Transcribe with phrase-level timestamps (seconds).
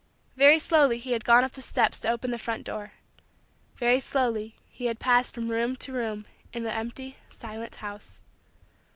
[0.35, 2.93] Very slowly he had gone up the steps to open the front door.
[3.77, 8.19] Very slowly he had passed from room to room in the empty, silent, house.